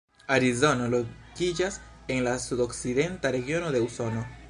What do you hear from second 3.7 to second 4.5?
de Usono.